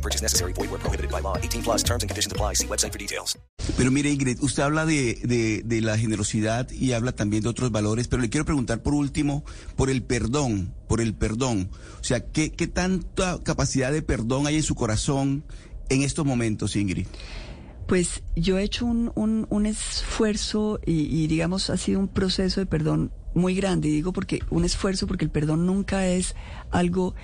No 0.00 0.02
purchase 0.02 0.22
necessary. 0.22 0.54
Void 0.54 0.70
where 0.70 0.80
prohibited 0.80 1.10
by 1.10 1.20
law. 1.20 1.36
18 1.36 1.62
plus 1.62 1.82
terms 1.82 2.02
and 2.02 2.08
conditions 2.08 2.32
apply. 2.32 2.54
See 2.54 2.66
website 2.66 2.92
for 2.92 2.98
details. 2.98 3.38
Pero 3.76 3.90
mire, 3.90 4.10
Ingrid, 4.10 4.38
usted 4.40 4.62
habla 4.62 4.86
de, 4.86 5.20
de, 5.22 5.62
de 5.62 5.80
la 5.82 5.98
generosidad 5.98 6.70
y 6.70 6.92
habla 6.92 7.12
también 7.12 7.42
de 7.42 7.50
otros 7.50 7.70
valores, 7.70 8.08
pero 8.08 8.22
le 8.22 8.30
quiero 8.30 8.46
preguntar 8.46 8.82
por 8.82 8.94
último, 8.94 9.44
por 9.76 9.90
el 9.90 10.02
perdón, 10.02 10.74
por 10.88 11.02
el 11.02 11.14
perdón. 11.14 11.68
O 12.00 12.04
sea, 12.04 12.24
¿qué, 12.32 12.50
qué 12.50 12.66
tanta 12.66 13.42
capacidad 13.42 13.92
de 13.92 14.00
perdón 14.00 14.46
hay 14.46 14.56
en 14.56 14.62
su 14.62 14.74
corazón 14.74 15.44
en 15.90 16.02
estos 16.02 16.24
momentos, 16.24 16.76
Ingrid? 16.76 17.06
Pues 17.86 18.22
yo 18.36 18.56
he 18.58 18.62
hecho 18.62 18.86
un, 18.86 19.12
un, 19.14 19.46
un 19.50 19.66
esfuerzo 19.66 20.80
y, 20.86 21.14
y, 21.14 21.26
digamos 21.26 21.68
ha 21.68 21.76
sido 21.76 22.00
un 22.00 22.08
proceso 22.08 22.60
de 22.60 22.66
perdón 22.66 23.12
muy 23.34 23.54
grande. 23.54 23.88
Y 23.88 23.92
digo 23.92 24.14
porque 24.14 24.40
un 24.48 24.64
esfuerzo 24.64 25.06
porque 25.06 25.26
el 25.26 25.30
perdón 25.30 25.66
nunca 25.66 26.06
es 26.06 26.34
algo 26.70 27.14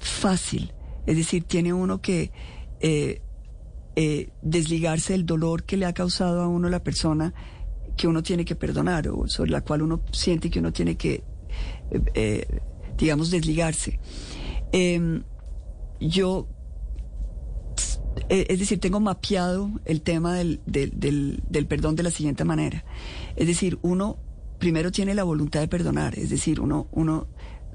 fácil. 0.00 0.72
Es 1.08 1.16
decir, 1.16 1.44
tiene 1.44 1.72
uno 1.72 2.02
que 2.02 2.30
eh, 2.80 3.22
eh, 3.96 4.28
desligarse 4.42 5.14
del 5.14 5.24
dolor 5.24 5.64
que 5.64 5.78
le 5.78 5.86
ha 5.86 5.94
causado 5.94 6.42
a 6.42 6.48
uno 6.48 6.68
la 6.68 6.84
persona 6.84 7.32
que 7.96 8.06
uno 8.06 8.22
tiene 8.22 8.44
que 8.44 8.54
perdonar 8.54 9.08
o 9.08 9.26
sobre 9.26 9.50
la 9.50 9.62
cual 9.62 9.80
uno 9.80 10.02
siente 10.12 10.50
que 10.50 10.58
uno 10.58 10.70
tiene 10.70 10.98
que, 10.98 11.24
eh, 12.12 12.60
digamos, 12.98 13.30
desligarse. 13.30 13.98
Em, 14.70 15.22
yo 15.98 16.46
es 18.28 18.58
decir, 18.58 18.78
tengo 18.78 19.00
mapeado 19.00 19.70
el 19.86 20.02
tema 20.02 20.34
del, 20.34 20.60
del, 20.66 20.90
del, 21.00 21.42
del, 21.48 21.66
perdón 21.66 21.96
de 21.96 22.02
la 22.02 22.10
siguiente 22.10 22.44
manera. 22.44 22.84
Es 23.34 23.46
decir, 23.46 23.78
uno 23.80 24.18
primero 24.58 24.92
tiene 24.92 25.14
la 25.14 25.24
voluntad 25.24 25.60
de 25.60 25.68
perdonar, 25.68 26.18
es 26.18 26.28
decir, 26.28 26.60
uno, 26.60 26.86
uno 26.92 27.28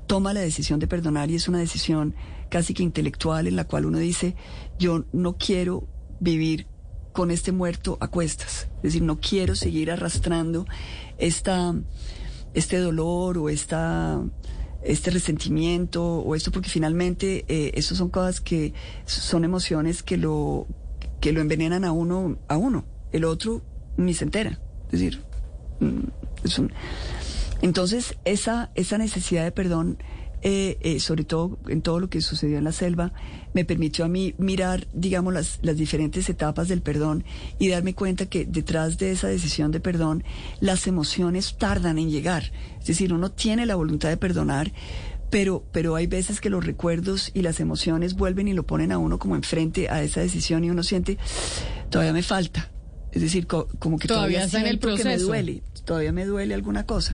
toma 0.07 0.33
la 0.33 0.41
decisión 0.41 0.79
de 0.79 0.87
perdonar 0.87 1.31
y 1.31 1.35
es 1.35 1.47
una 1.47 1.59
decisión 1.59 2.15
casi 2.49 2.73
que 2.73 2.83
intelectual 2.83 3.47
en 3.47 3.55
la 3.55 3.65
cual 3.65 3.85
uno 3.85 3.97
dice, 3.97 4.35
yo 4.77 5.05
no 5.11 5.37
quiero 5.37 5.87
vivir 6.19 6.67
con 7.11 7.31
este 7.31 7.51
muerto 7.51 7.97
a 8.01 8.07
cuestas, 8.07 8.69
es 8.77 8.83
decir, 8.83 9.03
no 9.03 9.19
quiero 9.19 9.55
seguir 9.55 9.91
arrastrando 9.91 10.65
esta, 11.17 11.75
este 12.53 12.77
dolor 12.79 13.37
o 13.37 13.49
esta 13.49 14.21
este 14.83 15.11
resentimiento 15.11 16.03
o 16.03 16.35
esto 16.35 16.51
porque 16.51 16.69
finalmente 16.69 17.45
eh, 17.47 17.71
eso 17.75 17.95
son 17.95 18.09
cosas 18.09 18.41
que 18.41 18.73
son 19.05 19.45
emociones 19.45 20.03
que 20.03 20.17
lo 20.17 20.67
que 21.21 21.31
lo 21.31 21.39
envenenan 21.39 21.85
a 21.85 21.93
uno 21.93 22.37
a 22.49 22.57
uno. 22.57 22.83
El 23.13 23.23
otro 23.23 23.61
ni 23.95 24.13
se 24.13 24.25
entera. 24.25 24.59
Es 24.87 24.99
decir 24.99 25.23
es 26.43 26.59
un... 26.59 26.71
entonces 27.63 28.15
esa 28.25 28.69
esa 28.75 28.99
necesidad 28.99 29.43
de 29.43 29.51
perdón 29.51 29.97
eh, 30.45 30.77
eh, 30.81 30.99
sobre 30.99 31.23
todo 31.23 31.57
en 31.69 31.81
todo 31.81 32.01
lo 32.01 32.09
que 32.09 32.19
sucedió 32.19 32.57
en 32.57 32.65
la 32.65 32.73
selva, 32.73 33.13
me 33.53 33.63
permitió 33.63 34.03
a 34.03 34.09
mí 34.09 34.35
mirar, 34.37 34.87
digamos, 34.91 35.33
las, 35.33 35.59
las 35.61 35.77
diferentes 35.77 36.27
etapas 36.27 36.67
del 36.67 36.81
perdón 36.81 37.23
y 37.59 37.69
darme 37.69 37.95
cuenta 37.95 38.25
que 38.25 38.43
detrás 38.43 38.97
de 38.97 39.11
esa 39.11 39.29
decisión 39.29 39.71
de 39.71 39.79
perdón, 39.79 40.25
las 40.59 40.85
emociones 40.85 41.55
tardan 41.57 41.97
en 41.97 42.11
llegar. 42.11 42.51
Es 42.77 42.87
decir, 42.87 43.13
uno 43.13 43.31
tiene 43.31 43.65
la 43.65 43.75
voluntad 43.75 44.09
de 44.09 44.17
perdonar, 44.17 44.73
pero, 45.29 45.63
pero 45.71 45.95
hay 45.95 46.07
veces 46.07 46.41
que 46.41 46.49
los 46.49 46.65
recuerdos 46.65 47.31
y 47.33 47.41
las 47.41 47.61
emociones 47.61 48.15
vuelven 48.15 48.49
y 48.49 48.53
lo 48.53 48.67
ponen 48.67 48.91
a 48.91 48.97
uno 48.97 49.19
como 49.19 49.37
enfrente 49.37 49.87
a 49.87 50.03
esa 50.03 50.19
decisión 50.19 50.65
y 50.65 50.69
uno 50.69 50.83
siente, 50.83 51.17
todavía 51.89 52.11
me 52.11 52.21
falta. 52.21 52.69
Es 53.13 53.21
decir, 53.21 53.47
co 53.47 53.69
como 53.79 53.97
que 53.97 54.09
todavía, 54.09 54.39
todavía 54.39 54.45
está 54.45 54.59
en 54.59 54.67
el 54.67 54.79
proceso. 54.79 55.07
Que 55.07 55.15
me 55.15 55.23
duele, 55.23 55.63
todavía 55.85 56.11
me 56.11 56.25
duele 56.25 56.53
alguna 56.53 56.85
cosa. 56.85 57.13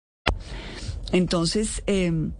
Entonces, 1.11 1.83
eh, 1.87 2.31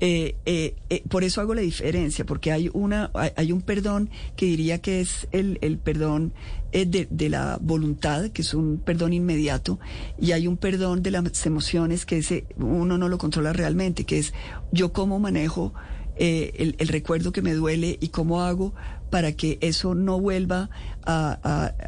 eh, 0.00 0.36
eh, 0.44 0.76
eh, 0.90 1.02
por 1.08 1.24
eso 1.24 1.40
hago 1.40 1.54
la 1.54 1.60
diferencia, 1.60 2.26
porque 2.26 2.50
hay 2.50 2.68
una, 2.72 3.10
hay, 3.14 3.30
hay 3.36 3.52
un 3.52 3.62
perdón 3.62 4.10
que 4.36 4.46
diría 4.46 4.82
que 4.82 5.00
es 5.00 5.28
el, 5.30 5.58
el 5.62 5.78
perdón 5.78 6.34
eh, 6.72 6.84
de, 6.84 7.06
de, 7.10 7.28
la 7.28 7.58
voluntad, 7.60 8.30
que 8.30 8.42
es 8.42 8.54
un 8.54 8.78
perdón 8.78 9.12
inmediato, 9.12 9.78
y 10.20 10.32
hay 10.32 10.48
un 10.48 10.56
perdón 10.56 11.02
de 11.02 11.12
las 11.12 11.46
emociones 11.46 12.06
que 12.06 12.18
ese 12.18 12.46
uno 12.56 12.98
no 12.98 13.08
lo 13.08 13.18
controla 13.18 13.52
realmente, 13.52 14.04
que 14.04 14.18
es 14.18 14.34
yo 14.72 14.92
cómo 14.92 15.20
manejo 15.20 15.72
eh, 16.16 16.52
el, 16.58 16.74
el, 16.78 16.88
recuerdo 16.88 17.32
que 17.32 17.42
me 17.42 17.54
duele 17.54 17.96
y 18.00 18.08
cómo 18.08 18.42
hago 18.42 18.74
para 19.10 19.32
que 19.32 19.58
eso 19.60 19.94
no 19.94 20.20
vuelva 20.20 20.70
a, 21.04 21.38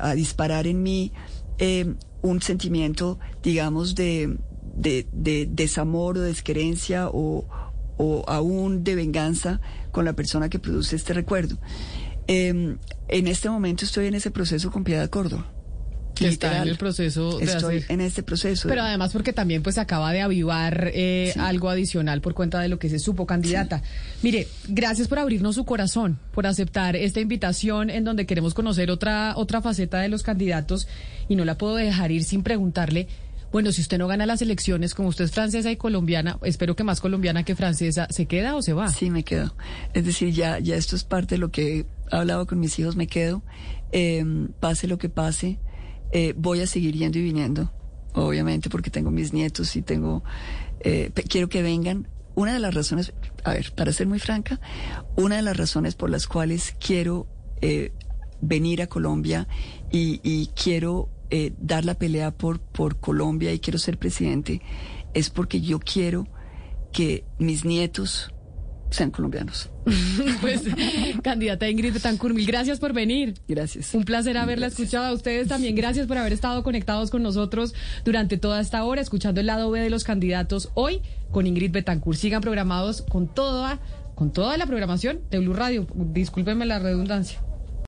a, 0.01 0.11
a 0.11 0.15
disparar 0.15 0.67
en 0.67 0.83
mí 0.83 1.13
eh, 1.59 1.95
un 2.23 2.41
sentimiento, 2.41 3.19
digamos, 3.43 3.95
de, 3.95 4.37
de, 4.77 5.07
de, 5.13 5.49
desamor 5.51 6.19
o 6.19 6.21
desquerencia 6.21 7.09
o, 7.09 7.47
o 7.97 8.25
aún 8.29 8.85
de 8.85 8.95
venganza 8.95 9.61
con 9.91 10.05
la 10.05 10.13
persona 10.13 10.49
que 10.49 10.59
produce 10.59 10.97
este 10.97 11.15
recuerdo. 11.15 11.59
Eh, 12.29 12.77
en 13.09 13.27
este 13.29 13.49
momento 13.49 13.85
estoy 13.85 14.07
en 14.07 14.15
ese 14.15 14.31
proceso 14.31 14.71
con 14.71 14.85
Piedad 14.85 15.09
Córdoba. 15.09 15.53
Que 16.15 16.29
está 16.29 16.63
en 16.63 16.69
el 16.69 16.79
proceso 16.79 17.39
de 17.39 17.45
Estoy 17.45 17.79
hacer. 17.79 17.93
en 17.93 18.01
este 18.01 18.23
proceso. 18.23 18.69
Pero 18.71 18.81
además 18.81 19.13
porque 19.13 19.35
también 19.35 19.63
pues 19.63 19.77
acaba 19.77 20.15
de 20.15 20.23
avivar 20.23 20.91
eh, 20.95 21.31
sí. 21.35 21.39
algo 21.39 21.69
adicional 21.69 22.23
por 22.23 22.33
cuenta 22.33 22.59
de 22.59 22.69
lo 22.69 22.79
que 22.79 22.89
se 22.89 22.99
supo 22.99 23.27
candidata. 23.27 23.81
Sí. 23.81 23.85
Mire, 24.23 24.49
gracias 24.67 25.09
por 25.09 25.19
abrirnos 25.19 25.57
su 25.57 25.67
corazón, 25.67 26.19
por 26.33 26.47
aceptar 26.47 26.97
esta 26.97 27.21
invitación 27.21 27.91
en 27.91 28.05
donde 28.05 28.25
queremos 28.25 28.55
conocer 28.55 28.91
otra, 28.91 29.35
otra 29.37 29.61
faceta 29.61 30.01
de 30.01 30.09
los 30.09 30.23
candidatos 30.23 30.89
y 31.29 31.37
no 31.37 31.45
la 31.45 31.59
puedo 31.59 31.75
dejar 31.77 32.11
ir 32.11 32.25
sin 32.25 32.43
preguntarle 32.43 33.09
bueno, 33.57 33.73
si 33.73 33.81
usted 33.81 33.97
no 33.97 34.07
gana 34.07 34.27
las 34.27 34.43
elecciones, 34.43 34.93
como 34.93 35.09
usted 35.09 35.25
es 35.25 35.31
francesa 35.31 35.71
y 35.71 35.79
colombiana, 35.79 36.39
espero 36.43 36.77
que 36.77 36.85
más 36.85 37.01
colombiana 37.01 37.43
que 37.43 37.57
francesa, 37.57 38.07
¿se 38.11 38.27
queda 38.27 38.55
o 38.55 38.61
se 38.61 38.75
va? 38.75 38.91
Sí, 38.91 39.09
me 39.09 39.23
quedo. 39.23 39.57
Es 39.95 40.05
decir, 40.05 40.31
ya, 40.35 40.59
ya 40.59 40.77
esto 40.77 40.95
es 40.95 41.05
parte 41.05 41.37
de 41.37 41.39
lo 41.39 41.51
que 41.51 41.79
he 41.79 41.87
hablado 42.15 42.47
con 42.47 42.61
mis 42.61 42.79
hijos, 42.79 42.97
me 42.97 43.07
quedo. 43.07 43.43
Eh, 43.93 44.23
pase 44.61 44.87
lo 44.87 44.99
que 44.99 45.09
pase, 45.09 45.59
eh, 46.13 46.35
voy 46.37 46.61
a 46.61 46.67
seguir 46.67 46.97
yendo 46.97 47.19
y 47.19 47.23
viniendo, 47.23 47.73
obviamente, 48.13 48.69
porque 48.69 48.91
tengo 48.91 49.11
mis 49.11 49.33
nietos 49.33 49.75
y 49.75 49.81
tengo, 49.81 50.23
eh, 50.81 51.11
quiero 51.27 51.49
que 51.49 51.63
vengan. 51.63 52.09
Una 52.35 52.53
de 52.53 52.61
las 52.61 52.75
razones, 52.75 53.15
a 53.43 53.55
ver, 53.55 53.73
para 53.73 53.91
ser 53.91 54.07
muy 54.07 54.19
franca, 54.19 54.61
una 55.17 55.37
de 55.37 55.43
las 55.43 55.57
razones 55.57 55.95
por 55.95 56.11
las 56.11 56.27
cuales 56.27 56.77
quiero 56.79 57.27
eh, 57.63 57.95
venir 58.43 58.83
a 58.83 58.87
Colombia 58.87 59.49
y 59.91 60.51
quiero 60.63 61.16
eh, 61.31 61.53
dar 61.59 61.85
la 61.85 61.95
pelea 61.95 62.31
por, 62.31 62.61
por 62.61 63.01
Colombia 63.01 63.53
y 63.53 63.59
quiero 63.59 63.79
ser 63.79 63.99
presidente 63.99 64.61
es 65.15 65.31
porque 65.31 65.61
yo 65.61 65.79
quiero 65.79 66.29
que 66.93 67.25
mis 67.39 67.65
nietos 67.65 68.31
sean 68.91 69.11
colombianos. 69.11 69.71
pues, 70.41 70.63
candidata 71.23 71.69
Ingrid 71.69 71.95
Betancourt, 71.95 72.35
mil 72.35 72.47
gracias 72.47 72.79
por 72.79 72.93
venir. 72.93 73.35
Gracias. 73.49 73.95
Un 73.95 74.05
placer 74.05 74.37
haberla 74.37 74.67
gracias. 74.67 74.81
escuchado 74.81 75.07
a 75.07 75.13
ustedes 75.13 75.49
también. 75.49 75.75
Gracias 75.75 76.07
por 76.07 76.19
haber 76.19 76.33
estado 76.33 76.63
conectados 76.63 77.11
con 77.11 77.23
nosotros 77.23 77.75
durante 78.05 78.39
toda 78.39 78.61
esta 78.61 78.85
hora, 78.85 79.01
escuchando 79.01 79.41
el 79.41 79.47
lado 79.47 79.71
B 79.71 79.81
de 79.81 79.91
los 79.91 80.05
candidatos 80.05 80.71
hoy 80.75 81.03
con 81.31 81.47
Ingrid 81.47 81.73
Betancourt. 81.73 82.19
Sigan 82.19 82.41
programados 82.41 83.03
con 83.03 83.27
toda, 83.27 83.81
con 84.15 84.33
toda 84.33 84.57
la 84.57 84.67
programación 84.67 85.21
de 85.31 85.39
Blue 85.39 85.55
Radio. 85.55 85.87
Discúlpenme 85.95 86.67
la 86.67 86.79
redundancia. 86.79 87.46